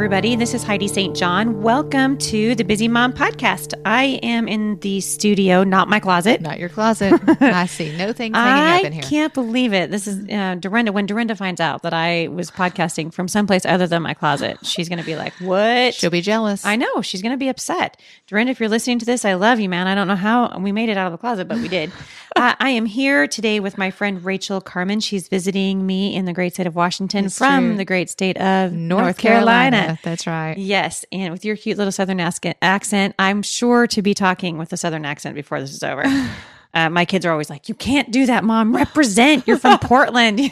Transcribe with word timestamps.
everybody. 0.00 0.34
This 0.34 0.54
is 0.54 0.62
Heidi 0.62 0.88
St. 0.88 1.14
John. 1.14 1.60
Welcome 1.60 2.16
to 2.16 2.54
the 2.54 2.64
Busy 2.64 2.88
Mom 2.88 3.12
Podcast. 3.12 3.74
I 3.84 4.18
am 4.22 4.48
in 4.48 4.80
the 4.80 5.02
studio, 5.02 5.62
not 5.62 5.90
my 5.90 6.00
closet. 6.00 6.40
Not 6.40 6.58
your 6.58 6.70
closet. 6.70 7.20
I 7.42 7.66
see 7.66 7.94
no 7.98 8.14
things 8.14 8.34
hanging 8.34 8.64
I 8.64 8.78
up 8.78 8.84
in 8.86 8.92
here. 8.94 9.02
I 9.04 9.06
can't 9.06 9.34
believe 9.34 9.74
it. 9.74 9.90
This 9.90 10.06
is 10.06 10.26
uh, 10.30 10.54
Dorinda. 10.54 10.92
When 10.92 11.04
Dorinda 11.04 11.36
finds 11.36 11.60
out 11.60 11.82
that 11.82 11.92
I 11.92 12.28
was 12.28 12.50
podcasting 12.50 13.12
from 13.12 13.28
someplace 13.28 13.66
other 13.66 13.86
than 13.86 14.00
my 14.00 14.14
closet, 14.14 14.64
she's 14.64 14.88
going 14.88 15.00
to 15.00 15.04
be 15.04 15.16
like, 15.16 15.34
"What?" 15.34 15.92
She'll 15.92 16.08
be 16.08 16.22
jealous. 16.22 16.64
I 16.64 16.76
know 16.76 17.02
she's 17.02 17.20
going 17.20 17.34
to 17.34 17.38
be 17.38 17.50
upset. 17.50 18.00
Dorinda, 18.26 18.52
if 18.52 18.58
you're 18.58 18.70
listening 18.70 19.00
to 19.00 19.04
this, 19.04 19.26
I 19.26 19.34
love 19.34 19.60
you, 19.60 19.68
man. 19.68 19.86
I 19.86 19.94
don't 19.94 20.08
know 20.08 20.16
how 20.16 20.58
we 20.58 20.72
made 20.72 20.88
it 20.88 20.96
out 20.96 21.08
of 21.08 21.12
the 21.12 21.18
closet, 21.18 21.46
but 21.46 21.58
we 21.58 21.68
did. 21.68 21.92
uh, 22.36 22.54
I 22.58 22.70
am 22.70 22.86
here 22.86 23.26
today 23.26 23.60
with 23.60 23.76
my 23.76 23.90
friend 23.90 24.24
Rachel 24.24 24.62
Carmen. 24.62 25.00
She's 25.00 25.28
visiting 25.28 25.84
me 25.84 26.14
in 26.14 26.24
the 26.24 26.32
great 26.32 26.54
state 26.54 26.66
of 26.66 26.74
Washington 26.74 27.26
It's 27.26 27.36
from 27.36 27.68
true. 27.68 27.76
the 27.76 27.84
great 27.84 28.08
state 28.08 28.38
of 28.38 28.72
North, 28.72 29.02
North, 29.02 29.18
Carolina. 29.18 29.76
Carolina. 29.76 29.89
That's 30.02 30.26
right. 30.26 30.56
Yes, 30.56 31.04
and 31.12 31.32
with 31.32 31.44
your 31.44 31.56
cute 31.56 31.78
little 31.78 31.92
Southern 31.92 32.20
accent, 32.20 33.14
I'm 33.18 33.42
sure 33.42 33.86
to 33.88 34.02
be 34.02 34.14
talking 34.14 34.58
with 34.58 34.72
a 34.72 34.76
Southern 34.76 35.04
accent 35.04 35.34
before 35.34 35.60
this 35.60 35.72
is 35.72 35.82
over. 35.82 36.04
Uh, 36.72 36.88
my 36.88 37.04
kids 37.04 37.26
are 37.26 37.32
always 37.32 37.50
like, 37.50 37.68
"You 37.68 37.74
can't 37.74 38.10
do 38.12 38.26
that, 38.26 38.44
Mom. 38.44 38.74
Represent. 38.74 39.46
You're 39.46 39.58
from 39.58 39.78
Portland." 39.82 40.40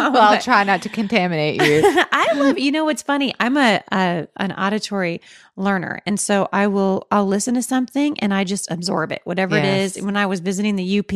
Well, 0.00 0.16
I'll 0.16 0.40
try 0.40 0.64
not 0.64 0.82
to 0.82 0.88
contaminate 0.88 1.60
you. 1.62 1.82
I 2.12 2.32
love. 2.34 2.58
You 2.58 2.72
know 2.72 2.84
what's 2.84 3.02
funny? 3.02 3.34
I'm 3.38 3.56
a, 3.56 3.82
a 3.92 4.26
an 4.36 4.52
auditory 4.52 5.20
learner, 5.56 6.00
and 6.06 6.18
so 6.18 6.48
I 6.52 6.68
will 6.68 7.06
I'll 7.10 7.26
listen 7.26 7.54
to 7.54 7.62
something 7.62 8.18
and 8.20 8.32
I 8.32 8.44
just 8.44 8.70
absorb 8.70 9.12
it, 9.12 9.20
whatever 9.24 9.56
it 9.58 9.64
Yes. 9.64 9.96
is. 9.96 10.02
When 10.02 10.16
I 10.16 10.26
was 10.26 10.40
visiting 10.40 10.76
the 10.76 10.98
UP, 11.00 11.12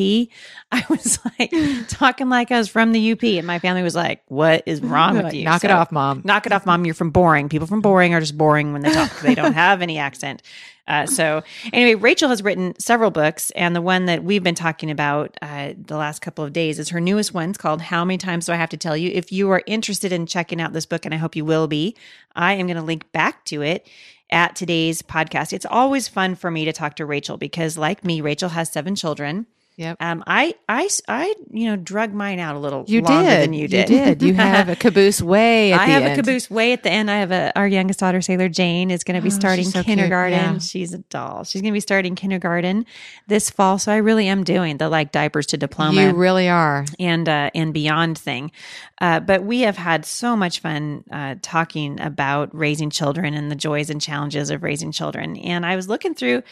I 0.70 0.84
was 0.90 1.18
like 1.38 1.52
talking 1.88 2.28
like 2.28 2.50
I 2.52 2.58
was 2.58 2.68
from 2.68 2.92
the 2.92 3.12
UP, 3.12 3.22
and 3.24 3.46
my 3.46 3.58
family 3.58 3.82
was 3.82 3.94
like, 3.94 4.22
"What 4.26 4.62
is 4.66 4.80
wrong 4.82 5.14
with 5.16 5.24
Like, 5.26 5.34
you? 5.34 5.44
Knock 5.44 5.64
it 5.64 5.70
off, 5.70 5.90
mom. 5.90 6.22
Knock 6.24 6.46
it 6.46 6.52
off, 6.52 6.66
mom. 6.66 6.84
You're 6.84 6.94
from 6.94 7.10
boring. 7.10 7.48
People 7.48 7.66
from 7.66 7.80
boring 7.80 8.12
are 8.14 8.20
just 8.20 8.36
boring 8.36 8.72
when 8.72 8.82
they 8.82 8.92
talk. 8.92 9.10
they 9.20 9.34
don't 9.34 9.54
have 9.54 9.82
any 9.82 9.98
accent. 9.98 10.42
Uh, 10.86 11.06
so 11.06 11.42
anyway, 11.72 11.94
Rachel 11.94 12.28
has 12.28 12.42
written 12.42 12.74
several 12.78 13.10
books, 13.10 13.50
and 13.52 13.74
the 13.74 13.80
one 13.80 14.04
that 14.04 14.22
we've 14.22 14.42
been 14.42 14.54
talking 14.54 14.90
about 14.90 15.36
uh, 15.40 15.72
the 15.78 15.96
last 15.96 16.20
couple 16.20 16.44
of 16.44 16.52
days 16.52 16.78
is 16.78 16.90
her 16.90 17.00
newest 17.00 17.32
one. 17.32 17.50
It's 17.50 17.58
called 17.58 17.80
"How 17.80 18.04
Many 18.04 18.18
Times 18.18 18.46
Do 18.46 18.52
I 18.52 18.56
Have 18.56 18.68
to 18.70 18.76
Tell 18.76 18.96
You?" 18.96 19.10
If 19.10 19.32
you 19.32 19.50
are 19.50 19.62
interested 19.66 20.12
in 20.12 20.26
checking 20.26 20.60
out 20.60 20.72
this 20.72 20.86
book, 20.86 21.04
and 21.04 21.14
I 21.14 21.18
hope 21.18 21.36
you 21.36 21.44
will 21.44 21.66
be, 21.66 21.96
I 22.36 22.54
am 22.54 22.66
going 22.66 22.76
to 22.76 22.82
link 22.82 23.10
back 23.12 23.44
to 23.46 23.62
it 23.62 23.86
at 24.30 24.56
today's 24.56 25.00
podcast. 25.00 25.52
It's 25.52 25.66
always 25.66 26.08
fun 26.08 26.34
for 26.34 26.50
me 26.50 26.64
to 26.66 26.72
talk 26.72 26.96
to 26.96 27.06
Rachel 27.06 27.36
because, 27.38 27.78
like 27.78 28.04
me, 28.04 28.20
Rachel 28.20 28.50
has 28.50 28.70
seven 28.70 28.94
children. 28.94 29.46
Yep. 29.76 29.96
Um, 29.98 30.22
I, 30.26 30.54
I, 30.68 30.88
I, 31.08 31.34
you 31.50 31.66
know, 31.66 31.74
drug 31.76 32.12
mine 32.14 32.38
out 32.38 32.54
a 32.54 32.60
little 32.60 32.84
You 32.86 33.00
longer 33.00 33.28
did. 33.28 33.42
than 33.42 33.52
you 33.54 33.66
did. 33.66 33.90
You 33.90 33.96
did. 33.96 34.22
You 34.22 34.34
have 34.34 34.68
a 34.68 34.76
caboose 34.76 35.20
way 35.20 35.72
at 35.72 35.80
I 35.80 35.86
have 35.86 36.04
end. 36.04 36.12
a 36.12 36.16
caboose 36.22 36.48
way 36.48 36.72
at 36.72 36.84
the 36.84 36.90
end. 36.90 37.10
I 37.10 37.16
have 37.18 37.32
a 37.32 37.52
our 37.58 37.66
youngest 37.66 37.98
daughter, 37.98 38.20
Sailor 38.20 38.48
Jane, 38.48 38.92
is 38.92 39.02
going 39.02 39.16
to 39.16 39.20
be 39.22 39.30
Oh, 39.34 39.36
starting 39.36 39.64
so 39.64 39.82
kindergarten. 39.82 40.38
Yeah. 40.38 40.58
She's 40.58 40.94
a 40.94 40.98
doll. 40.98 41.42
She's 41.42 41.60
going 41.60 41.72
to 41.72 41.76
be 41.76 41.80
starting 41.80 42.14
kindergarten 42.14 42.86
this 43.26 43.50
fall. 43.50 43.80
So 43.80 43.90
I 43.90 43.96
really 43.96 44.28
am 44.28 44.44
doing 44.44 44.76
the 44.76 44.88
like 44.88 45.10
diapers 45.10 45.46
to 45.46 45.56
diploma 45.56 46.00
You 46.02 46.12
really 46.14 46.48
are. 46.48 46.84
and 47.00 47.28
uh, 47.28 47.50
and 47.52 47.74
beyond 47.74 48.16
thing. 48.16 48.52
Uh, 49.00 49.18
but 49.18 49.42
we 49.42 49.62
have 49.62 49.76
had 49.76 50.04
so 50.06 50.36
much 50.36 50.60
fun 50.60 51.02
uh, 51.10 51.34
talking 51.42 52.00
about 52.00 52.54
raising 52.54 52.90
children 52.90 53.34
and 53.34 53.50
the 53.50 53.56
joys 53.56 53.90
and 53.90 54.00
challenges 54.00 54.50
of 54.50 54.62
raising 54.62 54.92
children. 54.92 55.36
And 55.38 55.66
I 55.66 55.74
was 55.74 55.88
looking 55.88 56.14
through 56.14 56.44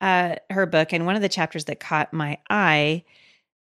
uh, 0.00 0.36
her 0.50 0.66
book, 0.66 0.92
and 0.92 1.06
one 1.06 1.16
of 1.16 1.22
the 1.22 1.28
chapters 1.28 1.64
that 1.66 1.80
caught 1.80 2.12
my 2.12 2.38
eye 2.48 3.04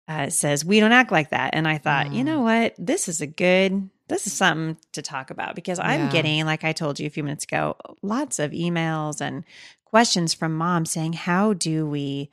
uh, 0.08 0.30
says, 0.30 0.64
"We 0.64 0.80
don't 0.80 0.92
act 0.92 1.12
like 1.12 1.32
that." 1.32 1.52
And 1.54 1.68
I 1.68 1.78
thought, 1.78 2.14
you 2.14 2.24
Mm. 2.24 2.26
know 2.26 2.42
what, 2.42 2.76
this 2.78 3.08
is 3.08 3.22
a 3.22 3.28
good. 3.28 3.90
This 4.08 4.26
is 4.26 4.32
something 4.32 4.78
to 4.94 5.02
talk 5.02 5.32
about 5.32 5.54
because 5.54 5.80
I'm 5.80 6.06
Yeah. 6.06 6.10
getting, 6.10 6.46
like 6.46 6.64
I 6.64 6.72
told 6.72 6.98
you 7.00 7.08
a 7.08 7.10
few 7.10 7.24
minutes 7.24 7.44
ago, 7.44 7.76
lots 8.02 8.40
of 8.40 8.52
emails 8.52 9.20
and 9.20 9.44
questions 9.84 10.34
from 10.34 10.54
moms 10.56 10.92
saying, 10.92 11.14
"How 11.14 11.54
do 11.54 11.86
we 11.86 12.30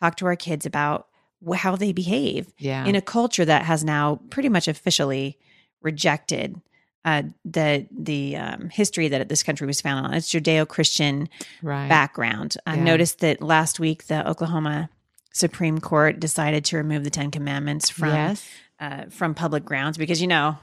talk 0.00 0.16
to 0.18 0.26
our 0.26 0.36
kids 0.36 0.66
about 0.66 1.08
how 1.56 1.74
they 1.74 1.92
behave?" 1.92 2.52
Yeah. 2.58 2.84
in 2.86 2.94
a 2.94 3.00
culture 3.02 3.44
that 3.44 3.64
has 3.64 3.82
now 3.82 4.20
pretty 4.30 4.48
much 4.48 4.68
officially 4.68 5.36
rejected 5.82 6.60
uh, 7.06 7.22
the 7.44 7.86
the 7.96 8.36
um, 8.36 8.68
history 8.68 9.06
that 9.08 9.28
this 9.28 9.42
country 9.44 9.66
was 9.66 9.80
founded 9.80 10.10
on. 10.10 10.14
It's 10.14 10.28
Judeo-Christian 10.30 11.28
right. 11.62 11.88
background. 11.88 12.56
I 12.66 12.74
Yeah. 12.74 12.82
noticed 12.84 13.20
that 13.20 13.40
last 13.40 13.78
week 13.78 14.08
the 14.08 14.28
Oklahoma 14.28 14.90
Supreme 15.32 15.78
Court 15.78 16.18
decided 16.18 16.64
to 16.66 16.76
remove 16.76 17.04
the 17.04 17.10
Ten 17.10 17.30
Commandments 17.30 17.88
from 17.88 18.08
yes. 18.08 18.44
uh, 18.80 19.04
from 19.08 19.34
public 19.34 19.64
grounds 19.64 19.96
because 19.96 20.20
you 20.20 20.26
know 20.26 20.58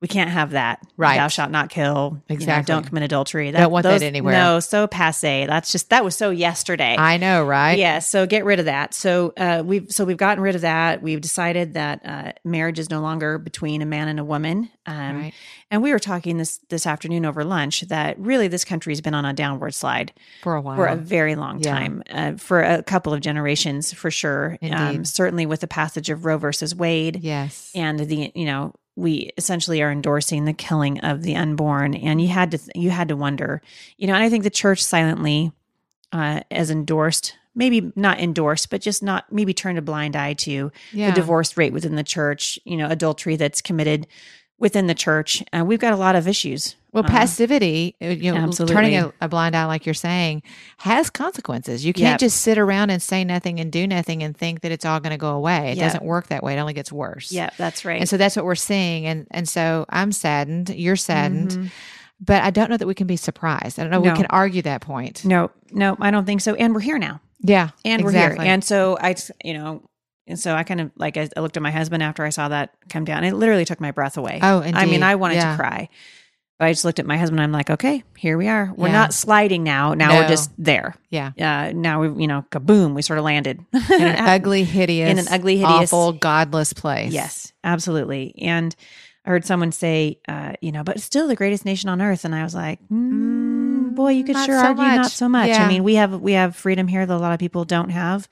we 0.00 0.06
can't 0.08 0.30
have 0.30 0.50
that. 0.52 0.80
Right. 0.96 1.16
Thou 1.16 1.26
shalt 1.28 1.50
not 1.50 1.70
kill. 1.70 2.12
you 2.28 2.34
know, 2.34 2.34
Exactly. 2.34 2.72
don't 2.72 2.86
commit 2.86 3.02
adultery. 3.02 3.50
Don't 3.50 3.70
want 3.72 3.82
that 3.82 4.00
anywhere. 4.02 4.32
No, 4.32 4.60
so 4.60 4.86
passe. 4.86 5.46
That's 5.46 5.72
just 5.72 5.90
that 5.90 6.04
was 6.04 6.14
so 6.16 6.30
yesterday. 6.30 6.94
I 6.96 7.16
know, 7.16 7.44
right? 7.44 7.76
Yeah, 7.78 7.98
so 7.98 8.24
get 8.26 8.44
rid 8.44 8.58
of 8.60 8.66
that. 8.66 8.94
So 8.94 9.32
uh, 9.36 9.62
we've 9.66 9.90
so 9.90 10.04
we've 10.04 10.16
gotten 10.16 10.42
rid 10.42 10.54
of 10.54 10.60
that. 10.60 11.02
We've 11.02 11.20
decided 11.20 11.74
that 11.74 12.00
uh, 12.06 12.32
marriage 12.44 12.78
is 12.78 12.90
no 12.90 13.00
longer 13.00 13.38
between 13.38 13.82
a 13.82 13.86
man 13.86 14.08
and 14.08 14.20
a 14.20 14.24
woman. 14.24 14.70
Um, 14.86 15.16
Right. 15.22 15.32
And 15.70 15.82
we 15.82 15.92
were 15.92 15.98
talking 15.98 16.38
this 16.38 16.58
this 16.70 16.86
afternoon 16.86 17.26
over 17.26 17.44
lunch 17.44 17.82
that 17.88 18.18
really 18.18 18.48
this 18.48 18.64
country's 18.64 19.02
been 19.02 19.12
on 19.14 19.26
a 19.26 19.34
downward 19.34 19.74
slide 19.74 20.12
For 20.42 20.54
a 20.54 20.60
while. 20.62 20.76
for 20.76 20.86
a 20.86 20.96
very 20.96 21.34
long 21.34 21.60
Yeah. 21.60 21.72
time, 21.74 22.02
uh, 22.10 22.32
for 22.38 22.62
a 22.62 22.82
couple 22.82 23.12
of 23.12 23.20
generations 23.20 23.92
for 23.92 24.10
sure. 24.10 24.56
Um, 24.62 25.04
certainly 25.04 25.44
with 25.44 25.60
the 25.60 25.66
passage 25.66 26.08
of 26.08 26.24
Roe 26.24 26.38
versus 26.38 26.74
Wade 26.74 27.18
yes. 27.22 27.70
and 27.74 27.98
the 27.98 28.32
you 28.34 28.46
know 28.46 28.72
we 28.98 29.30
essentially 29.36 29.80
are 29.80 29.92
endorsing 29.92 30.44
the 30.44 30.52
killing 30.52 30.98
of 31.00 31.22
the 31.22 31.36
unborn 31.36 31.94
and 31.94 32.20
you 32.20 32.26
had 32.28 32.50
to 32.50 32.58
you 32.74 32.90
had 32.90 33.06
to 33.08 33.16
wonder 33.16 33.62
you 33.96 34.06
know 34.08 34.14
and 34.14 34.24
i 34.24 34.28
think 34.28 34.42
the 34.42 34.50
church 34.50 34.82
silently 34.82 35.52
uh 36.12 36.40
has 36.50 36.68
endorsed 36.70 37.36
maybe 37.54 37.92
not 37.94 38.18
endorsed 38.18 38.70
but 38.70 38.80
just 38.80 39.00
not 39.02 39.30
maybe 39.32 39.54
turned 39.54 39.78
a 39.78 39.82
blind 39.82 40.16
eye 40.16 40.32
to 40.34 40.72
Yeah. 40.92 41.10
the 41.10 41.14
divorce 41.14 41.56
rate 41.56 41.72
within 41.72 41.94
the 41.94 42.02
church 42.02 42.58
you 42.64 42.76
know 42.76 42.88
adultery 42.88 43.36
that's 43.36 43.62
committed 43.62 44.06
within 44.58 44.88
the 44.88 44.94
church 44.94 45.44
uh, 45.56 45.64
we've 45.64 45.78
got 45.78 45.92
a 45.92 45.96
lot 45.96 46.16
of 46.16 46.26
issues 46.26 46.74
Well, 47.02 47.10
Uh, 47.12 47.18
passivity, 47.18 47.94
you 48.00 48.32
know, 48.32 48.38
Absolutely. 48.40 48.74
turning 48.74 48.96
a, 48.96 49.12
a 49.20 49.28
blind 49.28 49.54
eye, 49.56 49.64
like 49.66 49.86
you're 49.86 49.94
saying, 49.94 50.42
has 50.78 51.10
consequences. 51.10 51.84
You 51.84 51.92
can't 51.92 52.12
Yep. 52.14 52.20
just 52.20 52.40
sit 52.42 52.58
around 52.58 52.90
and 52.90 53.00
say 53.02 53.24
nothing 53.24 53.60
and 53.60 53.70
do 53.72 53.86
nothing 53.86 54.22
and 54.22 54.36
think 54.36 54.60
that 54.62 54.72
it's 54.72 54.84
all 54.84 55.00
going 55.00 55.10
to 55.12 55.16
go 55.18 55.30
away. 55.30 55.72
It 55.72 55.78
Yep. 55.78 55.86
doesn't 55.86 56.04
work 56.04 56.26
that 56.28 56.42
way. 56.42 56.54
It 56.54 56.58
only 56.58 56.72
gets 56.74 56.90
worse. 56.92 57.30
yeah 57.32 57.50
that's 57.56 57.84
right 57.84 58.00
And 58.00 58.08
so 58.08 58.16
that's 58.16 58.36
what 58.36 58.44
we're 58.44 58.54
seeing. 58.54 59.06
And 59.06 59.26
and 59.30 59.48
so 59.48 59.86
I'm 59.90 60.12
saddened. 60.12 60.70
You're 60.70 60.96
saddened. 60.96 61.50
Mhm. 61.52 61.70
But 62.20 62.42
I 62.42 62.50
don't 62.50 62.68
know 62.68 62.76
that 62.76 62.86
we 62.88 62.94
can 62.94 63.06
be 63.06 63.16
surprised. 63.16 63.78
I 63.78 63.82
don't 63.82 63.92
know 63.92 64.00
No. 64.02 64.10
we 64.10 64.16
can 64.16 64.26
argue 64.30 64.62
that 64.62 64.80
point. 64.80 65.24
no 65.24 65.50
no 65.70 65.96
i 66.00 66.10
don't 66.10 66.24
think 66.24 66.40
so 66.40 66.54
and 66.54 66.74
we're 66.74 66.80
here 66.80 66.98
now 66.98 67.20
Yeah. 67.40 67.68
and 67.84 68.02
we're 68.02 68.10
here. 68.12 68.36
And 68.40 68.64
so 68.64 68.96
I, 69.00 69.14
you 69.44 69.54
know, 69.54 69.82
and 70.26 70.38
so 70.38 70.54
I 70.54 70.62
kind 70.64 70.80
of 70.80 70.90
like 70.96 71.16
I, 71.16 71.28
looked 71.40 71.56
at 71.56 71.62
my 71.62 71.70
husband 71.70 72.02
after 72.02 72.24
I 72.24 72.30
saw 72.30 72.48
that 72.48 72.70
come 72.90 73.04
down. 73.04 73.22
It 73.24 73.34
literally 73.34 73.64
took 73.64 73.80
my 73.80 73.92
breath 73.92 74.16
away. 74.18 74.40
Oh, 74.42 74.60
I 74.62 74.84
mean. 74.86 75.02
I 75.02 75.14
wanted 75.14 75.36
Yeah. 75.36 75.52
to 75.52 75.56
cry, 75.56 75.88
but 76.58 76.66
I 76.66 76.72
just 76.72 76.84
looked 76.84 76.98
at 76.98 77.06
my 77.06 77.16
husband. 77.16 77.40
I'm 77.40 77.52
like, 77.52 77.70
okay, 77.70 78.02
here 78.16 78.36
we 78.36 78.48
are. 78.48 78.72
We're 78.76 78.88
Yeah. 78.88 78.92
not 78.92 79.14
sliding 79.14 79.62
now. 79.62 79.94
Now 79.94 80.18
we're 80.18 80.28
just 80.28 80.50
there. 80.58 80.94
Yeah. 81.10 81.30
Uh, 81.38 81.72
now 81.72 82.00
we, 82.00 82.22
you 82.22 82.26
know, 82.26 82.44
kaboom, 82.50 82.94
we 82.94 83.02
sort 83.02 83.18
of 83.18 83.24
landed 83.24 83.64
In 83.72 84.02
an 84.02 84.16
ugly, 84.28 84.64
hideous, 84.64 85.10
In 85.10 85.18
an 85.18 85.28
ugly, 85.30 85.56
hideous- 85.58 85.92
awful, 85.92 86.12
godless 86.12 86.72
place. 86.72 87.12
Yes, 87.12 87.52
absolutely. 87.64 88.34
And 88.38 88.74
I 89.24 89.30
heard 89.30 89.44
someone 89.44 89.72
say, 89.72 90.18
uh, 90.26 90.54
you 90.60 90.72
know, 90.72 90.82
but 90.82 91.00
still 91.00 91.28
the 91.28 91.36
greatest 91.36 91.64
nation 91.64 91.88
on 91.90 92.00
earth. 92.02 92.24
And 92.24 92.34
I 92.34 92.42
was 92.42 92.54
like, 92.54 92.80
mm, 92.88 93.94
boy, 93.94 94.10
you 94.12 94.24
could 94.24 94.34
not 94.36 94.46
sure 94.46 94.58
so 94.58 94.66
argue 94.66 94.82
not 94.84 95.10
so 95.10 95.28
much. 95.28 95.50
I 95.50 95.68
mean, 95.68 95.84
we 95.84 95.94
have 95.96 96.20
we 96.20 96.32
have 96.32 96.56
freedom 96.56 96.88
here 96.88 97.04
that 97.04 97.14
a 97.14 97.18
lot 97.18 97.32
of 97.32 97.38
people 97.38 97.64
don't 97.64 97.90
have, 97.90 98.26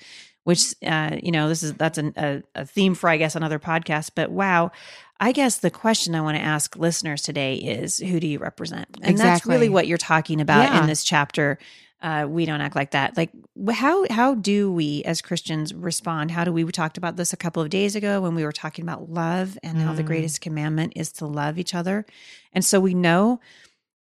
which 0.45 0.75
uh, 0.85 1.17
you 1.22 1.33
know, 1.33 1.49
this 1.49 1.63
is 1.63 1.75
that's 1.75 1.99
an, 1.99 2.13
a, 2.17 2.43
a 2.55 2.65
theme 2.65 2.95
for 2.95 3.09
I 3.11 3.19
guess 3.19 3.37
another 3.37 3.59
podcast. 3.59 4.11
But 4.15 4.31
wow. 4.31 4.71
I 5.18 5.33
guess 5.33 5.59
the 5.59 5.71
question 5.71 6.15
I 6.15 6.21
want 6.21 6.36
to 6.36 6.42
ask 6.42 6.77
listeners 6.77 7.22
today 7.22 7.54
is 7.57 7.98
who 7.98 8.21
do 8.21 8.27
you 8.27 8.39
represent? 8.39 8.86
And 9.03 9.16
that's 9.16 9.47
really 9.47 9.68
what 9.68 9.86
you're 9.86 9.97
talking 9.98 10.41
about 10.41 10.71
Yeah. 10.72 10.80
in 10.83 10.86
this 10.86 11.04
chapter. 11.04 11.59
Uh, 12.03 12.27
we 12.28 12.45
don't 12.45 12.60
act 12.60 12.77
like 12.77 12.91
that. 12.91 13.16
Like, 13.16 13.30
how 13.72 14.04
how 14.10 14.34
do 14.34 14.71
we 14.71 15.03
as 15.04 15.22
Christians 15.22 15.72
respond? 15.72 16.30
How 16.30 16.45
do 16.45 16.53
we? 16.53 16.63
We 16.63 16.71
talked 16.71 16.98
about 16.98 17.16
this 17.16 17.33
a 17.33 17.36
couple 17.39 17.63
of 17.63 17.71
days 17.71 17.97
ago 17.97 18.21
when 18.21 18.34
we 18.34 18.45
were 18.45 18.53
talking 18.53 18.83
about 18.84 19.10
love 19.10 19.57
and 19.63 19.78
how 19.78 19.95
the 19.95 20.03
Mm. 20.03 20.07
greatest 20.07 20.42
commandment 20.42 20.92
is 20.95 21.10
to 21.13 21.27
love 21.27 21.59
each 21.59 21.74
other, 21.74 22.04
and 22.53 22.62
so 22.62 22.78
we 22.80 22.92
know 22.92 23.41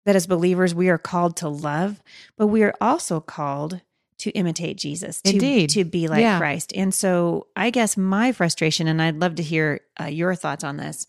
that 0.06 0.16
as 0.16 0.26
believers 0.26 0.74
we 0.74 0.88
are 0.88 0.96
called 0.98 1.36
to 1.36 1.48
love, 1.50 2.02
but 2.38 2.46
we 2.46 2.62
are 2.62 2.74
also 2.80 3.20
called 3.20 3.82
to 4.22 4.30
imitate 4.32 4.76
Jesus, 4.76 5.20
to, 5.22 5.32
Indeed. 5.32 5.70
to 5.70 5.84
be 5.84 6.08
like 6.08 6.20
Yeah. 6.20 6.38
Christ. 6.38 6.72
And 6.74 6.92
so, 6.94 7.46
I 7.56 7.70
guess 7.70 7.96
my 7.96 8.32
frustration, 8.32 8.86
and 8.88 9.00
I'd 9.02 9.20
love 9.20 9.34
to 9.36 9.42
hear 9.42 9.80
uh, 10.00 10.06
your 10.06 10.34
thoughts 10.34 10.64
on 10.64 10.76
this. 10.76 11.06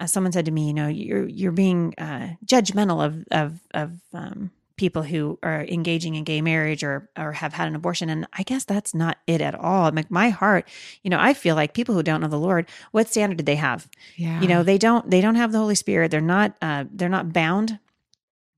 Uh, 0.00 0.06
someone 0.06 0.32
said 0.32 0.44
to 0.46 0.50
me, 0.50 0.66
you 0.68 0.74
know, 0.74 0.88
you're 0.88 1.28
you're 1.28 1.52
being 1.52 1.94
uh, 1.98 2.34
judgmental 2.44 3.04
of 3.04 3.24
of 3.30 3.60
of 3.72 3.92
um, 4.12 4.50
people 4.76 5.02
who 5.02 5.38
are 5.42 5.62
engaging 5.64 6.14
in 6.16 6.24
gay 6.24 6.40
marriage 6.40 6.82
or 6.82 7.08
or 7.16 7.32
have 7.32 7.52
had 7.52 7.68
an 7.68 7.74
abortion, 7.76 8.08
and 8.10 8.26
I 8.32 8.42
guess 8.42 8.64
that's 8.64 8.94
not 8.94 9.18
it 9.26 9.40
at 9.40 9.54
all. 9.54 9.92
Like 9.92 10.10
my 10.10 10.30
heart, 10.30 10.68
you 11.02 11.10
know, 11.10 11.18
I 11.20 11.34
feel 11.34 11.54
like 11.54 11.72
people 11.74 11.94
who 11.94 12.02
don't 12.02 12.20
know 12.20 12.28
the 12.28 12.38
Lord, 12.38 12.68
what 12.90 13.08
standard 13.08 13.36
did 13.36 13.46
they 13.46 13.56
have? 13.56 13.88
Yeah. 14.16 14.40
You 14.40 14.48
know, 14.48 14.62
they 14.62 14.76
don't 14.78 15.08
they 15.10 15.20
don't 15.20 15.36
have 15.36 15.52
the 15.52 15.58
Holy 15.58 15.74
Spirit. 15.76 16.10
They're 16.10 16.20
not 16.20 16.56
uh, 16.60 16.84
they're 16.90 17.08
not 17.08 17.32
bound 17.32 17.78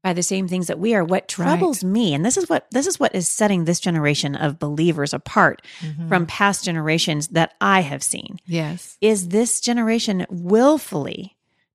by 0.05 0.13
the 0.13 0.23
same 0.23 0.47
things 0.47 0.67
that 0.69 0.79
we 0.79 0.95
are. 0.95 1.03
What 1.03 1.27
troubles 1.27 1.83
me, 1.83 2.13
and 2.15 2.25
this 2.25 2.37
is 2.37 2.49
what 2.49 2.67
this 2.71 2.87
is 2.87 3.01
what 3.01 3.13
is 3.15 3.27
setting 3.27 3.65
this 3.65 3.81
generation 3.81 4.37
of 4.37 4.59
believers 4.61 5.13
apart 5.15 5.63
Mhm. 5.81 6.09
from 6.09 6.27
past 6.27 6.65
generations 6.65 7.29
that 7.29 7.55
I 7.61 7.81
have 7.81 8.03
seen, 8.03 8.39
yes. 8.47 8.99
is 9.01 9.29
this 9.31 9.61
generation 9.61 10.27
willfully 10.31 11.35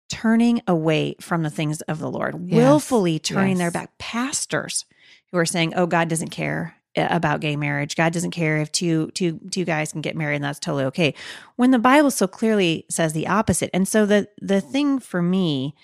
turning 0.09 0.61
away 0.67 1.15
from 1.19 1.43
the 1.43 1.49
things 1.49 1.81
of 1.81 1.99
the 1.99 2.09
Lord, 2.09 2.35
Yes. 2.45 2.55
willfully 2.55 3.19
turning 3.19 3.57
their 3.57 3.71
back. 3.71 3.97
Pastors 3.97 4.85
who 5.31 5.37
are 5.37 5.45
saying, 5.45 5.73
"Oh, 5.75 5.85
God 5.87 6.07
doesn't 6.07 6.29
care." 6.29 6.75
uh, 6.97 7.07
About 7.11 7.39
gay 7.39 7.55
marriage, 7.55 7.95
God 7.95 8.13
doesn't 8.13 8.31
care 8.31 8.57
if 8.57 8.71
two 8.71 9.11
two 9.13 9.39
two 9.51 9.63
guys 9.65 9.91
can 9.91 10.01
get 10.01 10.15
married, 10.15 10.35
and 10.37 10.43
that's 10.43 10.57
totally 10.59 10.85
okay. 10.85 11.13
When 11.55 11.69
the 11.71 11.77
Bible 11.79 12.09
so 12.11 12.25
clearly 12.27 12.85
says 12.89 13.13
the 13.13 13.27
opposite, 13.27 13.69
and 13.73 13.87
so 13.87 14.05
the 14.07 14.27
the 14.41 14.59
thing 14.61 14.97
for 14.99 15.21
me, 15.21 15.75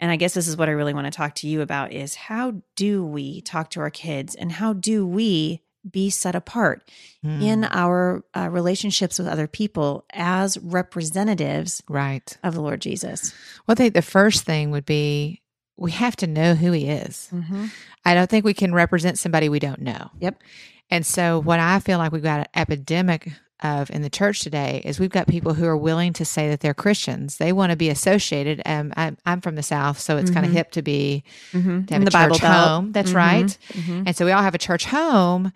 and 0.00 0.10
I 0.10 0.16
guess 0.16 0.34
this 0.34 0.48
is 0.48 0.56
what 0.56 0.68
I 0.68 0.72
really 0.72 0.94
want 0.94 1.06
to 1.06 1.10
talk 1.10 1.34
to 1.36 1.48
you 1.48 1.60
about 1.60 1.92
is 1.92 2.14
how 2.14 2.54
do 2.76 3.04
we 3.04 3.40
talk 3.42 3.70
to 3.70 3.80
our 3.80 3.90
kids, 3.90 4.34
and 4.34 4.52
how 4.52 4.72
do 4.72 5.06
we 5.06 5.62
be 5.88 6.10
set 6.10 6.34
apart 6.34 6.88
Mm. 7.24 7.42
in 7.42 7.64
our 7.64 8.22
uh, 8.36 8.48
relationships 8.48 9.18
with 9.18 9.26
other 9.26 9.48
people 9.48 10.04
as 10.12 10.56
representatives 10.58 11.82
right. 11.88 12.36
of 12.44 12.54
the 12.54 12.60
Lord 12.60 12.80
Jesus. 12.80 13.32
Well, 13.66 13.72
I 13.72 13.76
think 13.76 13.94
the 13.94 14.02
first 14.02 14.44
thing 14.44 14.70
would 14.70 14.84
be 14.86 15.42
we 15.76 15.90
have 15.92 16.14
to 16.16 16.26
know 16.26 16.54
who 16.54 16.72
he 16.72 16.86
is. 16.88 17.28
Mm-hmm. 17.32 17.66
I 18.04 18.14
don't 18.14 18.28
think 18.28 18.44
we 18.44 18.54
can 18.54 18.74
represent 18.74 19.18
somebody 19.18 19.48
we 19.48 19.58
don't 19.58 19.80
know. 19.80 20.10
Yep. 20.20 20.40
And 20.90 21.04
so, 21.06 21.40
what 21.40 21.60
I 21.60 21.78
feel 21.80 21.98
like 21.98 22.12
we've 22.12 22.22
got 22.22 22.40
an 22.40 22.46
epidemic 22.54 23.30
of 23.62 23.90
in 23.90 24.02
the 24.02 24.10
church 24.10 24.40
today 24.40 24.82
is 24.84 25.00
we've 25.00 25.10
got 25.10 25.26
people 25.26 25.54
who 25.54 25.66
are 25.66 25.76
willing 25.76 26.12
to 26.14 26.24
say 26.24 26.48
that 26.50 26.60
they're 26.60 26.74
Christians. 26.74 27.36
They 27.38 27.52
want 27.52 27.70
to 27.70 27.76
be 27.76 27.88
associated. 27.88 28.62
Um, 28.66 28.92
I'm, 28.96 29.16
I'm 29.26 29.40
from 29.40 29.54
the 29.56 29.62
South, 29.62 29.98
so 29.98 30.16
it's 30.16 30.30
kind 30.30 30.46
of 30.46 30.52
hip 30.52 30.70
to 30.72 30.82
be 30.82 31.24
Mm-hmm. 31.52 31.84
to 31.86 31.94
have 31.94 32.02
a 32.02 32.10
church 32.10 32.38
home. 32.40 32.92
That's 32.92 33.12
Mhm. 33.12 33.16
right. 33.16 33.58
Mm-hmm. 33.72 34.02
And 34.06 34.16
so 34.16 34.24
we 34.24 34.32
all 34.32 34.42
have 34.42 34.54
a 34.54 34.58
church 34.58 34.84
home, 34.86 35.52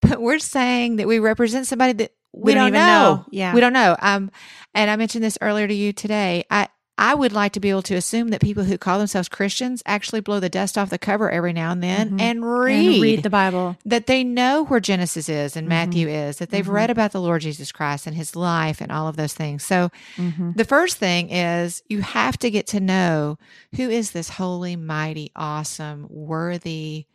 but 0.00 0.20
we're 0.20 0.38
saying 0.38 0.96
that 0.96 1.06
we 1.06 1.18
represent 1.18 1.66
somebody 1.66 1.92
that 1.94 2.12
we, 2.32 2.42
We 2.52 2.54
don't 2.54 2.62
don't, 2.64 2.68
even 2.68 2.80
know. 2.86 3.14
know. 3.16 3.26
Yeah. 3.30 3.54
We 3.54 3.60
don't 3.60 3.72
know. 3.74 3.94
Um, 4.00 4.30
and 4.74 4.90
I 4.90 4.96
mentioned 4.96 5.22
this 5.22 5.36
earlier 5.40 5.68
to 5.68 5.74
you 5.74 5.92
today. 5.92 6.44
I 6.50 6.68
I 6.98 7.14
would 7.14 7.32
like 7.32 7.52
to 7.52 7.60
be 7.60 7.70
able 7.70 7.82
to 7.82 7.94
assume 7.94 8.28
that 8.28 8.40
people 8.42 8.64
who 8.64 8.76
call 8.78 8.98
themselves 8.98 9.28
Christians 9.28 9.82
actually 9.86 10.20
blow 10.20 10.40
the 10.40 10.48
dust 10.50 10.76
off 10.76 10.90
the 10.90 10.98
cover 10.98 11.30
every 11.30 11.52
now 11.52 11.72
and 11.72 11.82
then 11.82 12.10
Mhm. 12.10 12.20
and 12.20 12.44
read, 12.44 12.88
And 12.94 13.00
read 13.02 13.22
the 13.22 13.30
Bible. 13.30 13.76
that 13.86 14.06
they 14.06 14.22
know 14.22 14.64
where 14.64 14.78
Genesis 14.78 15.28
is 15.28 15.56
and 15.56 15.66
Mhm. 15.66 15.70
Matthew 15.70 16.08
is, 16.08 16.36
that 16.36 16.50
they've 16.50 16.66
Mhm. 16.66 16.72
read 16.72 16.90
about 16.90 17.12
the 17.12 17.20
Lord 17.20 17.42
Jesus 17.42 17.72
Christ 17.72 18.06
and 18.06 18.14
his 18.14 18.36
life 18.36 18.80
and 18.80 18.92
all 18.92 19.08
of 19.08 19.16
those 19.16 19.32
things. 19.32 19.64
So 19.64 19.90
Mm-hmm. 20.18 20.52
the 20.54 20.64
first 20.66 20.98
thing 20.98 21.30
is 21.30 21.82
you 21.88 22.02
have 22.02 22.36
to 22.38 22.50
get 22.50 22.66
to 22.68 22.78
know 22.80 23.38
who 23.76 23.88
is 23.88 24.10
this 24.10 24.28
holy, 24.28 24.76
mighty, 24.76 25.32
awesome, 25.34 26.06
worthy 26.10 27.06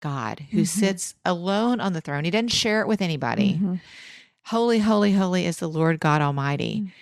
God 0.00 0.46
who 0.52 0.60
Mhm. 0.62 0.66
sits 0.68 1.14
alone 1.24 1.80
on 1.80 1.92
the 1.92 2.00
throne. 2.00 2.24
He 2.24 2.30
doesn't 2.30 2.48
share 2.52 2.82
it 2.82 2.88
with 2.88 3.02
anybody. 3.02 3.58
Mhm. 3.60 3.80
Holy, 4.48 4.78
holy, 4.78 5.12
holy 5.14 5.44
is 5.46 5.56
the 5.56 5.68
Lord 5.68 5.98
God 6.00 6.20
Almighty. 6.20 6.92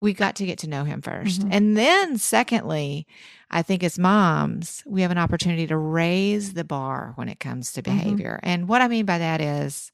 We 0.00 0.12
got 0.12 0.36
to 0.36 0.46
get 0.46 0.58
to 0.60 0.68
know 0.68 0.84
him 0.84 1.02
1st 1.02 1.42
Mhm. 1.42 1.48
And 1.50 1.76
then, 1.76 2.18
secondly, 2.18 3.06
I 3.50 3.62
think 3.62 3.82
as 3.82 3.98
moms, 3.98 4.82
we 4.86 5.02
have 5.02 5.10
an 5.10 5.18
opportunity 5.18 5.66
to 5.66 5.76
raise 5.76 6.52
the 6.52 6.64
bar 6.64 7.12
when 7.16 7.28
it 7.28 7.40
comes 7.40 7.72
to 7.72 7.80
Mhm. 7.82 7.84
behavior. 7.84 8.40
And 8.42 8.68
what 8.68 8.80
I 8.80 8.88
mean 8.88 9.06
by 9.06 9.18
that 9.18 9.40
is, 9.40 9.90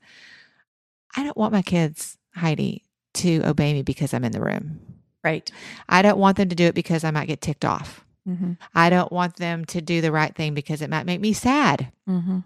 I 1.17 1.23
don't 1.23 1.37
want 1.37 1.53
my 1.53 1.63
kids, 1.63 2.19
Heidi, 2.35 2.83
to 3.15 3.43
obey 3.47 3.73
me 3.73 3.83
because 3.83 4.13
I'm 4.13 4.25
in 4.25 4.33
the 4.33 4.41
room. 4.43 4.81
Right. 5.23 5.51
I 5.89 6.03
don't 6.03 6.19
want 6.19 6.37
them 6.37 6.49
to 6.51 6.55
do 6.57 6.65
it 6.67 6.75
because 6.75 7.05
I 7.05 7.11
might 7.11 7.29
get 7.29 7.41
ticked 7.41 7.65
off. 7.65 8.05
Mm-hmm. 8.29 8.53
I 8.75 8.91
don't 8.91 9.13
want 9.13 9.37
them 9.37 9.65
to 9.67 9.81
do 9.81 10.01
the 10.01 10.13
right 10.13 10.35
thing 10.35 10.53
because 10.55 10.83
it 10.83 10.91
might 10.91 11.07
make 11.07 11.21
me 11.21 11.33
sad. 11.33 11.93
Mm-hmm. 12.09 12.41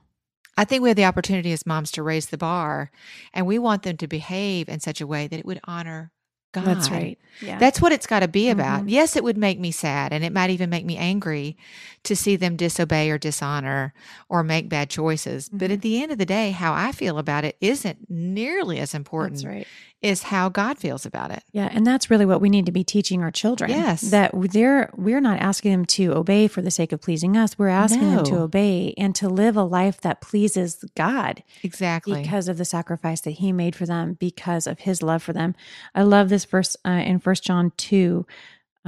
I 0.57 0.65
think 0.65 0.83
we 0.83 0.91
have 0.91 0.97
the 0.97 1.05
opportunity 1.05 1.53
as 1.53 1.67
moms 1.67 1.91
to 1.93 2.03
raise 2.03 2.27
the 2.27 2.39
bar 2.39 2.91
and 3.33 3.47
we 3.47 3.59
want 3.59 3.85
them 3.85 3.97
to 3.97 4.07
behave 4.09 4.69
in 4.69 4.81
such 4.81 5.01
a 5.01 5.07
way 5.07 5.27
that 5.29 5.39
it 5.39 5.47
would 5.47 5.61
honor 5.65 6.11
God. 6.53 6.65
That's 6.65 6.91
right. 6.91 7.19
Yeah. 7.41 7.59
That's 7.59 7.81
what 7.81 7.93
it's 7.93 8.07
got 8.07 8.21
to 8.21 8.29
be 8.29 8.49
about. 8.51 8.85
Mhm. 8.85 8.91
Yes, 8.91 9.17
it 9.17 9.23
would 9.23 9.37
make 9.37 9.61
me 9.61 9.71
sad 9.71 10.13
and 10.13 10.25
it 10.25 10.33
might 10.33 10.51
even 10.51 10.71
make 10.71 10.85
me 10.85 10.97
angry 10.97 11.57
to 12.05 12.17
see 12.17 12.37
them 12.37 12.57
disobey 12.57 13.11
or 13.11 13.19
dishonor 13.19 13.93
or 14.29 14.43
make 14.43 14.69
bad 14.69 14.89
choices. 14.91 15.49
But 15.49 15.71
Mhm. 15.71 15.75
at 15.75 15.83
the 15.83 16.03
end 16.03 16.11
of 16.13 16.19
the 16.19 16.27
day, 16.27 16.51
how 16.51 16.73
I 16.73 16.93
feel 16.93 17.19
about 17.19 17.45
it 17.45 17.57
isn't 17.61 18.11
nearly 18.11 18.79
as 18.81 18.95
important 18.95 19.45
right. 19.45 19.67
As 20.03 20.23
how 20.25 20.49
God 20.49 20.79
feels 20.79 21.05
about 21.05 21.31
it. 21.31 21.43
Yeah, 21.53 21.69
and 21.73 21.87
that's 21.87 22.09
really 22.11 22.27
what 22.27 22.41
we 22.41 22.49
need 22.49 22.67
to 22.67 22.73
be 22.73 22.85
teaching 22.85 23.23
our 23.23 23.31
children. 23.31 23.71
Yes. 23.71 24.03
that 24.11 24.31
they're 24.35 24.91
we're 24.97 25.21
not 25.21 25.41
asking 25.41 25.73
them 25.73 25.85
to 25.87 26.15
obey 26.17 26.47
for 26.47 26.63
the 26.63 26.71
sake 26.71 26.93
of 26.93 27.01
pleasing 27.01 27.37
us. 27.37 27.59
We're 27.59 27.69
asking 27.69 28.15
them 28.15 28.25
to 28.27 28.39
obey 28.39 28.95
and 28.97 29.15
to 29.17 29.29
live 29.29 29.57
a 29.57 29.65
life 29.65 30.01
that 30.03 30.21
pleases 30.21 30.85
God 30.97 31.43
Exactly. 31.63 32.23
because 32.23 32.49
of 32.49 32.59
the 32.59 32.65
sacrifice 32.65 33.21
that 33.23 33.33
He 33.33 33.51
made 33.53 33.75
for 33.75 33.87
them, 33.87 34.15
because 34.21 34.67
of 34.67 34.81
His 34.81 35.03
love 35.03 35.23
for 35.23 35.33
them. 35.33 35.55
I 35.95 36.03
love 36.03 36.29
this 36.29 36.45
verse 36.45 36.77
uh, 36.85 36.91
in 36.91 37.19
First 37.19 37.43
John 37.45 37.73
two. 37.77 38.27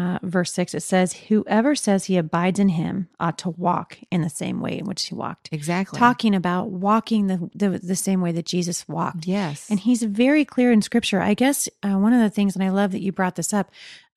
Uh, 0.01 0.19
verse 0.23 0.53
6 0.55 0.75
it 0.75 0.83
says 0.83 1.13
whoever 1.29 1.75
says 1.75 2.05
he 2.07 2.17
abides 2.17 2.59
in 2.59 2.71
him 2.71 3.09
ought 3.19 3.37
to 3.37 3.51
walk 3.51 3.99
in 4.11 4.23
the 4.23 4.31
same 4.31 4.59
way 4.65 4.79
in 4.79 4.87
which 4.87 5.03
he 5.09 5.15
walked 5.15 5.49
exactly. 5.53 5.99
talking 5.99 6.35
about 6.35 6.71
walking 6.71 7.27
the, 7.27 7.39
the 7.55 7.69
the 7.93 7.97
same 7.97 8.21
way 8.25 8.33
that 8.33 8.47
jesus 8.47 8.89
walked 8.89 9.27
Yes. 9.27 9.69
and 9.71 9.81
he's 9.81 10.03
very 10.05 10.45
clear 10.45 10.73
in 10.73 10.81
scripture. 10.81 11.21
I 11.21 11.35
guess 11.35 11.69
uh, 11.83 11.99
one 11.99 12.15
of 12.15 12.21
the 12.23 12.31
things, 12.31 12.55
and 12.57 12.65
I 12.65 12.71
love 12.71 12.93
that 12.93 13.03
you 13.03 13.13
brought 13.13 13.37
this 13.37 13.53
up, 13.53 13.71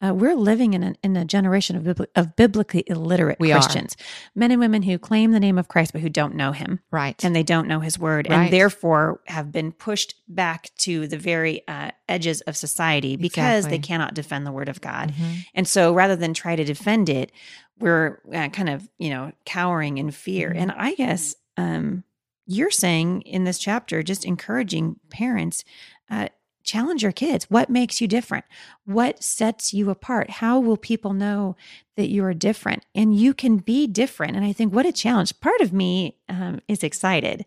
uh, 0.04 0.14
we're 0.14 0.36
living 0.36 0.74
in 0.74 0.84
a, 0.84 0.94
in 1.04 1.16
a 1.16 1.24
generation 1.26 1.76
of, 1.76 1.84
bibli- 1.84 2.08
of 2.16 2.36
biblically 2.36 2.84
illiterate 2.88 3.40
We 3.40 3.52
are. 3.52 3.60
Christians, 3.62 3.96
men 4.36 4.52
and 4.52 4.60
women 4.60 4.84
who 4.84 4.98
claim 5.00 5.32
the 5.32 5.40
name 5.40 5.58
of 5.58 5.68
Christ, 5.68 5.94
but 5.94 6.02
who 6.02 6.10
don't 6.10 6.36
know 6.36 6.52
him 6.52 6.80
right. 6.92 7.24
and 7.24 7.36
they 7.36 7.44
don't 7.44 7.68
know 7.68 7.80
his 7.80 7.98
word, 7.98 8.28
Right. 8.30 8.36
and 8.46 8.54
therefore 8.54 9.22
have 9.28 9.52
been 9.52 9.72
pushed 9.72 10.16
back 10.28 10.70
to 10.80 11.08
the 11.08 11.18
very 11.18 11.66
uh, 11.68 11.92
edges 12.10 12.42
of 12.42 12.58
society 12.58 13.16
because 13.16 13.68
they 13.68 13.80
cannot 13.80 14.14
defend 14.14 14.46
the 14.46 14.52
word 14.52 14.70
of 14.70 14.82
God. 14.82 15.14
Mhm. 15.14 15.46
And 15.54 15.68
so 15.68 15.94
rather 15.94 16.16
than 16.16 16.34
try 16.34 16.56
to 16.56 16.64
defend 16.64 17.10
it, 17.10 17.32
we're 17.80 18.20
uh, 18.34 18.50
kind 18.50 18.70
of, 18.70 18.88
you 18.98 19.10
know, 19.10 19.32
cowering 19.46 19.98
in 19.98 20.12
fear. 20.12 20.50
Mhm. 20.52 20.58
And 20.58 20.72
I 20.74 20.96
guess 20.96 21.36
um, 21.58 22.04
you're 22.46 22.72
saying 22.72 23.22
in 23.22 23.46
this 23.46 23.58
chapter, 23.60 24.04
just 24.04 24.26
encouraging 24.26 24.98
parents, 25.10 25.64
uh, 26.10 26.28
challenge 26.64 27.04
your 27.04 27.12
kids. 27.12 27.46
What 27.50 27.70
makes 27.70 28.02
you 28.02 28.08
different? 28.08 28.46
What 28.86 29.24
sets 29.24 29.74
you 29.74 29.90
apart? 29.90 30.30
How 30.30 30.60
will 30.60 30.78
people 30.78 31.14
know 31.14 31.56
that 31.96 32.10
you 32.10 32.24
are 32.24 32.34
different? 32.34 32.86
And 32.96 33.16
you 33.16 33.34
can 33.34 33.58
be 33.58 33.88
different. 33.88 34.36
And 34.36 34.46
I 34.46 34.54
think 34.54 34.74
what 34.74 34.86
a 34.86 34.92
challenge. 34.92 35.40
Part 35.42 35.62
of 35.62 35.74
me 35.74 36.18
um, 36.30 36.62
is 36.68 36.84
excited 36.84 37.46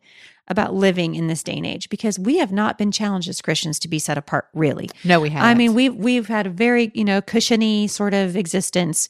about 0.49 0.75
living 0.75 1.15
in 1.15 1.27
this 1.27 1.43
day 1.43 1.57
and 1.57 1.67
age 1.67 1.89
because 1.89 2.19
we 2.19 2.39
have 2.39 2.53
not 2.53 2.79
been 2.79 2.93
challenged 2.93 3.29
as 3.29 3.43
Christians 3.43 3.79
to 3.81 3.89
be 3.89 3.99
set 3.99 4.17
apart, 4.17 4.49
really. 4.55 4.89
No, 5.05 5.21
we 5.21 5.31
haven't. 5.31 5.49
I 5.49 5.55
mean, 5.55 5.75
we've 5.75 5.95
we've 5.95 6.29
had 6.29 6.47
a 6.47 6.51
very 6.51 6.93
you 6.95 7.05
know 7.05 7.21
cushiony 7.21 7.89
sort 7.89 8.15
of 8.15 8.37
existence, 8.37 9.09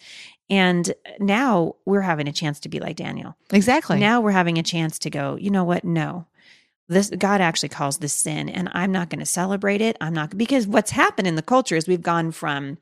and 0.48 0.94
now 1.18 1.76
we're 1.84 2.00
having 2.00 2.28
a 2.28 2.32
chance 2.32 2.60
to 2.60 2.68
be 2.68 2.80
like 2.80 2.96
Daniel. 2.96 3.36
exactly. 3.52 3.98
Now 3.98 4.20
we're 4.20 4.30
having 4.30 4.58
a 4.58 4.62
chance 4.62 4.98
to 5.00 5.10
go. 5.10 5.36
You 5.36 5.50
know 5.50 5.64
what? 5.64 5.84
No, 5.84 6.26
this 6.88 7.10
God 7.10 7.40
actually 7.40 7.68
calls 7.70 7.98
this 7.98 8.12
sin, 8.12 8.48
and 8.48 8.68
I'm 8.72 8.92
not 8.92 9.10
going 9.10 9.20
to 9.20 9.26
celebrate 9.26 9.80
it. 9.80 9.96
I'm 10.00 10.14
not 10.14 10.36
because 10.36 10.66
what's 10.66 10.90
happened 10.92 11.26
in 11.28 11.34
the 11.36 11.42
culture 11.42 11.76
is 11.76 11.88
we've 11.88 12.02
gone 12.02 12.30
from 12.32 12.78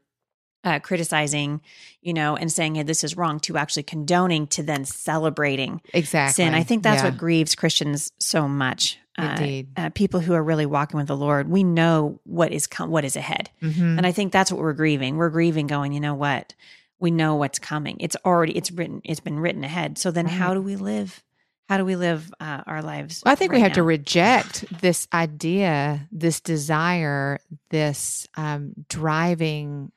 uh, 0.62 0.78
criticizing, 0.78 1.60
you 2.02 2.12
know, 2.14 2.36
and 2.36 2.50
saying, 2.52 2.74
"Hey, 2.74 2.82
this 2.82 3.04
is 3.04 3.16
wrong," 3.16 3.40
to 3.40 3.56
actually 3.56 3.82
condoning 3.84 4.46
to 4.48 4.62
then 4.62 4.84
celebrating 4.84 5.80
exactly. 5.92 6.44
sin. 6.44 6.54
I 6.54 6.62
think 6.62 6.82
that's 6.82 7.02
Yeah. 7.02 7.10
what 7.10 7.18
grieves 7.18 7.54
Christians 7.54 8.12
so 8.18 8.48
much. 8.48 8.98
Uh, 9.16 9.36
Indeed. 9.38 9.68
uh, 9.76 9.90
people 9.90 10.18
who 10.20 10.34
are 10.34 10.42
really 10.42 10.66
walking 10.66 10.98
with 10.98 11.06
the 11.06 11.16
Lord, 11.16 11.48
we 11.48 11.62
know 11.62 12.18
what 12.24 12.50
is 12.52 12.66
com- 12.66 12.90
what 12.90 13.04
is 13.04 13.14
ahead. 13.14 13.48
Mhm. 13.62 13.96
And 13.96 14.04
I 14.06 14.10
think 14.10 14.32
that's 14.32 14.50
what 14.50 14.60
we're 14.60 14.72
grieving. 14.72 15.16
We're 15.16 15.30
grieving 15.30 15.68
going, 15.68 15.92
you 15.92 16.00
know 16.00 16.14
what? 16.14 16.54
We 16.98 17.10
know 17.12 17.36
what's 17.36 17.58
coming. 17.60 17.96
It's 18.00 18.16
already 18.24 18.56
it's 18.56 18.72
written 18.72 19.00
it's 19.04 19.20
been 19.20 19.38
written 19.38 19.62
ahead. 19.64 19.98
So 19.98 20.10
then 20.10 20.26
how 20.26 20.52
do 20.52 20.60
we 20.60 20.74
live? 20.76 21.22
How 21.68 21.78
do 21.78 21.84
we 21.84 21.96
live 21.96 22.32
uh, 22.40 22.62
our 22.66 22.82
lives? 22.82 23.22
Well, 23.24 23.32
I 23.32 23.36
think 23.36 23.50
we 23.52 23.56
right 23.58 23.64
have 23.64 23.72
to 23.72 23.82
reject 23.82 24.64
this 24.82 25.08
idea, 25.12 26.06
this 26.12 26.40
desire, 26.40 27.40
this 27.70 28.26
um, 28.36 28.72
driving 28.88 29.90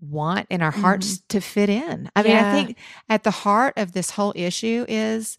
want 0.00 0.46
in 0.50 0.62
our 0.62 0.70
hearts 0.72 1.22
to 1.28 1.40
fit 1.40 1.68
in. 1.68 2.10
I 2.14 2.22
mean, 2.22 2.36
I 2.36 2.42
Mm-hmm. 2.42 2.50
Think 2.66 2.78
at 3.08 3.22
the 3.22 3.30
heart 3.30 3.74
of 3.76 3.92
this 3.92 4.10
whole 4.10 4.32
issue 4.36 4.84
is 4.88 5.38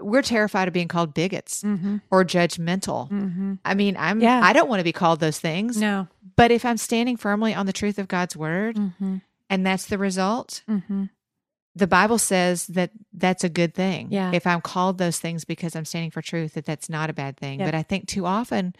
we're 0.00 0.22
terrified 0.22 0.66
of 0.66 0.74
being 0.74 0.88
called 0.88 1.14
bigots 1.14 1.62
Mhm, 1.62 2.00
or 2.10 2.24
judgmental. 2.24 3.08
mhm. 3.10 3.58
I 3.64 3.74
mean, 3.74 3.96
I'm 3.96 4.20
Yeah. 4.20 4.40
I 4.42 4.52
don't 4.52 4.68
want 4.68 4.80
to 4.80 4.84
be 4.84 4.92
called 4.92 5.20
those 5.20 5.38
things, 5.38 5.76
No. 5.76 6.08
but 6.36 6.50
if 6.50 6.64
I'm 6.64 6.76
standing 6.76 7.16
firmly 7.16 7.54
on 7.54 7.66
the 7.66 7.72
truth 7.72 7.98
of 7.98 8.08
God's 8.08 8.36
word 8.36 8.76
Mhm, 8.76 9.22
and 9.48 9.64
that's 9.64 9.86
the 9.86 9.98
result, 9.98 10.62
mhm. 10.68 11.10
The 11.76 11.86
Bible 11.88 12.18
says 12.18 12.66
that 12.68 12.90
that's 13.12 13.42
a 13.42 13.48
good 13.48 13.74
thing. 13.74 14.08
Yeah. 14.10 14.30
If 14.32 14.46
I'm 14.46 14.60
called 14.60 14.98
those 14.98 15.18
things 15.18 15.44
because 15.44 15.74
I'm 15.74 15.84
standing 15.84 16.10
for 16.12 16.22
truth, 16.22 16.54
that 16.54 16.64
that's 16.66 16.88
not 16.88 17.10
a 17.10 17.12
bad 17.12 17.36
thing. 17.36 17.58
Yep. 17.60 17.66
But 17.66 17.74
I 17.76 17.82
think 17.82 18.06
too 18.06 18.26
often 18.26 18.74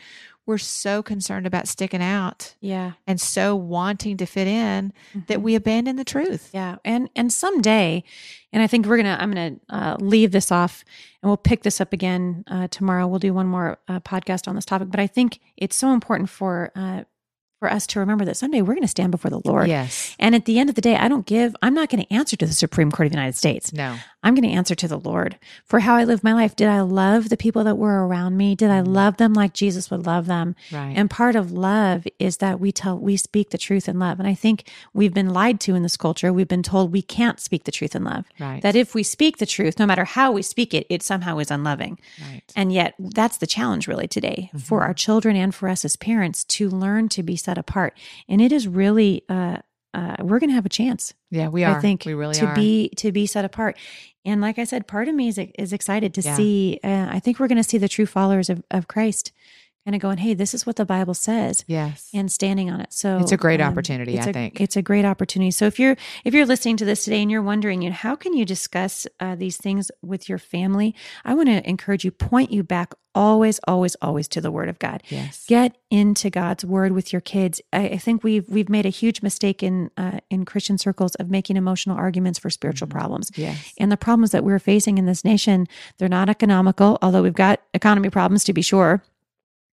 we're 0.46 0.58
so 0.58 1.02
concerned 1.02 1.46
about 1.46 1.66
sticking 1.66 2.02
out 2.02 2.54
Yeah. 2.60 2.92
and 3.06 3.20
so 3.20 3.56
wanting 3.56 4.16
to 4.18 4.26
fit 4.26 4.46
in 4.46 4.92
that 5.26 5.38
Mhm. 5.38 5.42
we 5.42 5.54
abandon 5.56 5.96
the 5.96 6.04
truth. 6.04 6.50
Yeah, 6.52 6.76
and 6.84 7.08
and 7.16 7.32
someday, 7.32 8.04
and 8.52 8.62
I 8.62 8.66
think 8.68 8.86
we're 8.86 8.98
gonna 8.98 9.16
I'm 9.18 9.30
gonna 9.32 9.56
uh, 9.70 9.96
leave 9.98 10.30
this 10.32 10.52
off, 10.52 10.84
and 11.22 11.30
we'll 11.30 11.36
pick 11.38 11.62
this 11.62 11.80
up 11.80 11.92
again 11.92 12.44
uh, 12.46 12.68
tomorrow. 12.68 13.06
We'll 13.08 13.18
do 13.18 13.34
one 13.34 13.46
more 13.46 13.78
uh, 13.88 14.00
podcast 14.00 14.46
on 14.46 14.54
this 14.54 14.66
topic, 14.66 14.90
but 14.90 15.00
I 15.00 15.06
think 15.06 15.40
it's 15.56 15.74
so 15.76 15.92
important 15.92 16.28
for 16.28 16.70
uh, 16.76 17.04
for 17.64 17.73
us 17.73 17.87
to 17.87 17.99
remember 17.99 18.26
that 18.26 18.37
someday 18.37 18.61
we're 18.61 18.75
going 18.75 18.83
to 18.83 18.88
stand 18.88 19.11
before 19.11 19.30
the 19.30 19.40
Lord. 19.42 19.68
Yes. 19.68 20.14
And 20.18 20.35
at 20.35 20.44
the 20.44 20.59
end 20.59 20.68
of 20.68 20.75
the 20.75 20.83
day, 20.83 20.97
I 20.97 21.09
don't 21.09 21.25
give. 21.25 21.56
I'm 21.62 21.73
not 21.73 21.88
going 21.88 22.04
to 22.04 22.12
answer 22.12 22.37
to 22.37 22.44
the 22.44 22.52
Supreme 22.52 22.90
Court 22.90 23.06
of 23.06 23.12
the 23.12 23.16
United 23.16 23.37
States. 23.37 23.73
No. 23.73 23.97
I'm 24.25 24.35
going 24.35 24.43
to 24.49 24.57
answer 24.57 24.75
to 24.75 24.88
the 24.88 24.99
Lord 24.99 25.38
for 25.64 25.81
how 25.81 25.95
I 25.95 26.02
lived 26.04 26.25
my 26.25 26.33
life. 26.33 26.57
Did 26.57 26.69
I 26.69 26.81
love 26.81 27.28
the 27.28 27.37
people 27.37 27.62
that 27.64 27.76
were 27.76 28.07
around 28.07 28.37
me? 28.37 28.54
Did 28.57 28.71
I 28.71 28.81
love 28.81 29.19
them 29.19 29.35
like 29.35 29.52
Jesus 29.52 29.90
would 29.90 30.07
love 30.07 30.26
them? 30.26 30.57
Right. 30.73 30.95
And 30.97 31.09
part 31.11 31.37
of 31.37 31.52
love 31.52 32.07
is 32.19 32.38
that 32.38 32.59
we 32.59 32.73
tell, 32.73 32.99
we 32.99 33.16
speak 33.19 33.50
the 33.50 33.59
truth 33.59 33.88
in 33.88 33.99
love. 33.99 34.19
And 34.19 34.26
I 34.26 34.35
think 34.35 34.69
we've 34.95 35.14
been 35.14 35.28
lied 35.31 35.61
to 35.61 35.75
in 35.75 35.83
this 35.83 35.97
culture. 35.97 36.33
We've 36.33 36.49
been 36.49 36.62
told 36.62 36.90
we 36.90 37.02
can't 37.02 37.38
speak 37.38 37.64
the 37.64 37.71
truth 37.71 37.95
in 37.95 38.02
love. 38.04 38.25
right. 38.40 38.62
That 38.62 38.75
if 38.75 38.95
we 38.95 39.02
speak 39.02 39.37
the 39.38 39.47
truth, 39.47 39.78
no 39.78 39.87
matter 39.87 40.04
how 40.07 40.33
we 40.33 40.43
speak 40.43 40.73
it, 40.75 40.87
it 40.88 41.02
somehow 41.02 41.38
is 41.38 41.50
unloving. 41.50 41.99
right. 42.31 42.43
And 42.57 42.73
yet, 42.73 42.95
that's 42.99 43.37
the 43.37 43.47
challenge 43.47 43.87
really 43.87 44.09
today 44.09 44.50
for 44.59 44.81
Mhm. 44.81 44.85
our 44.85 44.95
children 44.95 45.37
and 45.37 45.54
for 45.54 45.69
us 45.69 45.85
as 45.85 45.97
parents 45.97 46.45
to 46.45 46.71
learn 46.71 47.11
to 47.11 47.23
be 47.23 47.37
set 47.37 47.59
apart. 47.59 47.97
And 48.28 48.40
it 48.40 48.52
is 48.52 48.66
really, 48.66 49.23
uh, 49.28 49.59
uh, 49.94 50.16
we're 50.20 50.38
going 50.40 50.50
to 50.50 50.54
have 50.54 50.66
a 50.66 50.70
chance 50.80 51.14
yeah, 51.30 51.48
we 51.48 51.64
are. 51.64 51.78
I 51.78 51.80
think 51.80 52.04
we 52.04 52.14
really 52.14 52.34
to 52.34 52.46
are. 52.46 52.54
be 52.54 52.90
to 52.96 53.12
be 53.12 53.26
set 53.26 53.44
apart. 53.44 53.78
And 54.26 54.40
like 54.40 54.58
I 54.58 54.64
said, 54.64 54.86
part 54.86 55.08
of 55.08 55.14
me 55.14 55.28
is 55.28 55.38
is 55.58 55.72
excited 55.72 56.12
to 56.14 56.20
Yeah. 56.22 56.36
see. 56.36 56.80
Uh, 56.84 57.06
I 57.10 57.20
think 57.20 57.38
we're 57.38 57.48
going 57.48 57.62
to 57.62 57.68
see 57.68 57.78
the 57.78 57.88
true 57.88 58.06
followers 58.06 58.50
of, 58.50 58.62
of 58.70 58.88
Christ, 58.88 59.32
kind 59.84 59.94
of 59.94 60.00
going, 60.00 60.18
"Hey, 60.18 60.34
this 60.34 60.54
is 60.54 60.64
what 60.66 60.76
the 60.76 60.84
Bible 60.84 61.14
says," 61.14 61.64
yes. 61.66 62.08
and 62.14 62.30
standing 62.32 62.70
on 62.70 62.80
it. 62.80 62.92
So 62.92 63.18
It's 63.18 63.32
a 63.32 63.36
great 63.36 63.60
um, 63.60 63.70
opportunity, 63.72 64.18
I 64.18 64.24
a- 64.24 64.32
think. 64.32 64.60
it's 64.60 64.76
a 64.76 64.82
great 64.82 65.04
opportunity. 65.04 65.50
So 65.50 65.66
if 65.66 65.78
you're 65.78 65.96
if 66.24 66.32
you're 66.34 66.46
listening 66.46 66.76
to 66.78 66.84
this 66.84 67.04
today 67.04 67.20
and 67.22 67.30
you're 67.30 67.42
wondering, 67.42 67.82
you 67.82 67.90
know, 67.90 67.96
how 67.96 68.14
can 68.16 68.32
you 68.34 68.44
discuss 68.44 69.06
uh, 69.20 69.34
these 69.34 69.56
things 69.56 69.90
with 70.02 70.28
your 70.28 70.38
family? 70.38 70.94
I 71.24 71.34
want 71.34 71.48
to 71.48 71.68
encourage 71.68 72.04
you, 72.04 72.10
point 72.10 72.50
you 72.50 72.62
back 72.62 72.94
always, 73.16 73.60
always, 73.68 73.94
always 74.02 74.26
to 74.26 74.40
the 74.40 74.50
Word 74.50 74.68
of 74.68 74.78
God 74.80 75.00
yes. 75.08 75.44
get 75.46 75.76
into 75.88 76.30
God's 76.30 76.64
word 76.64 76.90
with 76.90 77.12
your 77.12 77.20
kids. 77.20 77.60
I, 77.72 77.90
I 77.90 77.96
think 77.98 78.24
we've 78.24 78.48
we've 78.48 78.68
made 78.68 78.86
a 78.86 78.90
huge 78.90 79.22
mistake 79.22 79.62
in 79.62 79.90
uh, 79.96 80.18
in 80.30 80.44
Christian 80.44 80.78
circles 80.78 81.14
of 81.16 81.30
making 81.30 81.56
emotional 81.56 81.96
arguments 81.96 82.38
for 82.40 82.50
spiritual 82.50 82.88
Mhm. 82.88 82.92
problems. 82.92 83.30
yes. 83.36 83.72
And 83.78 83.92
the 83.92 83.96
problems 83.96 84.30
that 84.32 84.42
we're 84.44 84.58
facing 84.58 84.98
in 84.98 85.06
this 85.06 85.24
nation, 85.24 85.68
they're 85.98 86.08
not 86.08 86.28
economical, 86.28 86.98
although 87.02 87.22
we've 87.22 87.34
got 87.34 87.60
economy 87.74 88.10
problems 88.10 88.42
to 88.44 88.52
be 88.52 88.62
sure. 88.62 89.04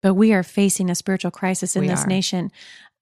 But 0.02 0.14
we 0.14 0.34
are 0.34 0.44
facing 0.44 0.90
a 0.90 0.96
spiritual 0.96 1.32
crisis 1.32 1.75
in 1.75 1.82
We 1.82 1.88
this 1.88 2.04
are. 2.04 2.08
nation 2.08 2.52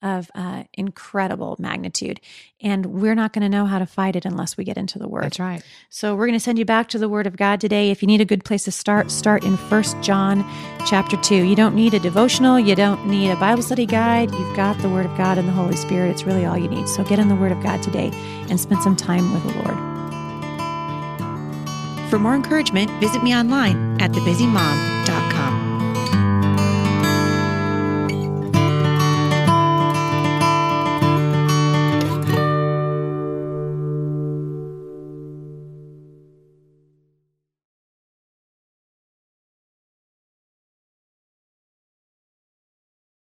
of 0.03 0.29
uh, 0.35 0.63
incredible 0.73 1.55
magnitude. 1.59 2.19
And 2.61 2.87
we're 2.87 3.15
not 3.15 3.31
going 3.31 3.41
to 3.43 3.49
know 3.49 3.65
how 3.65 3.79
to 3.79 3.85
fight 3.85 4.17
it 4.17 4.25
unless 4.25 4.57
we 4.57 4.65
get 4.65 4.77
into 4.77 4.99
the 4.99 5.07
word. 5.07 5.23
That's 5.23 5.39
right. 5.39 5.63
So 5.89 6.13
we're 6.13 6.25
going 6.27 6.37
to 6.37 6.43
send 6.43 6.59
you 6.59 6.65
back 6.65 6.89
to 6.89 6.97
the 6.97 7.07
Word 7.07 7.25
of 7.25 7.37
God 7.37 7.61
today. 7.61 7.89
If 7.89 8.01
you 8.03 8.07
need 8.07 8.19
a 8.19 8.25
good 8.25 8.43
place 8.43 8.65
to 8.65 8.71
start, 8.71 9.09
start 9.09 9.45
in 9.45 9.55
First 9.55 9.99
John 10.01 10.45
chapter 10.85 11.15
2. 11.15 11.35
You 11.45 11.55
don't 11.55 11.73
need 11.73 11.93
a 11.93 11.99
devotional, 11.99 12.59
you 12.59 12.75
don't 12.75 13.07
need 13.07 13.31
a 13.31 13.37
Bible 13.37 13.63
study 13.63 13.85
guide. 13.85 14.29
You've 14.31 14.55
got 14.57 14.77
the 14.79 14.89
Word 14.89 15.05
of 15.05 15.17
God 15.17 15.37
and 15.37 15.47
the 15.47 15.53
Holy 15.53 15.77
Spirit. 15.77 16.11
It's 16.11 16.25
really 16.25 16.45
all 16.45 16.57
you 16.57 16.67
need. 16.67 16.89
So 16.89 17.03
get 17.05 17.17
in 17.17 17.29
the 17.29 17.35
Word 17.35 17.53
of 17.53 17.63
God 17.63 17.81
today 17.81 18.11
and 18.49 18.59
spend 18.59 18.83
some 18.83 18.97
time 18.97 19.33
with 19.33 19.43
the 19.43 19.53
Lord. 19.59 19.93
For 22.09 22.19
more 22.19 22.35
encouragement, 22.35 22.91
visit 22.99 23.23
me 23.23 23.33
online 23.33 24.01
at 24.01 24.11
thebusymom.com. 24.11 24.92